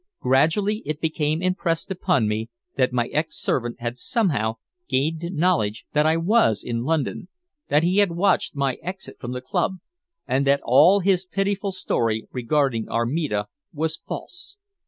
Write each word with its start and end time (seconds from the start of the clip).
Gradually 0.19 0.81
it 0.83 0.99
became 0.99 1.43
impressed 1.43 1.91
upon 1.91 2.27
me 2.27 2.49
that 2.75 2.91
my 2.91 3.05
ex 3.09 3.37
servant 3.39 3.79
had 3.81 3.99
somehow 3.99 4.55
gained 4.89 5.21
knowledge 5.31 5.85
that 5.93 6.07
I 6.07 6.17
was 6.17 6.63
in 6.63 6.81
London, 6.81 7.27
that 7.69 7.83
he 7.83 7.97
had 7.97 8.09
watched 8.13 8.55
my 8.55 8.79
exit 8.81 9.17
from 9.19 9.31
the 9.31 9.41
club, 9.41 9.75
and 10.27 10.47
that 10.47 10.61
all 10.63 11.01
his 11.01 11.27
pitiful 11.27 11.71
story 11.71 12.27
regarding 12.31 12.89
Armida 12.89 13.45
was 13.71 13.95
false. 13.97 14.57